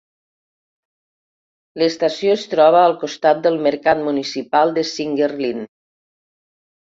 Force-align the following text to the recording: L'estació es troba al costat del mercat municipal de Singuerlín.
L'estació 1.81 2.31
es 2.37 2.45
troba 2.53 2.81
al 2.85 2.95
costat 3.03 3.43
del 3.45 3.59
mercat 3.67 4.03
municipal 4.09 4.75
de 4.79 4.87
Singuerlín. 4.95 5.63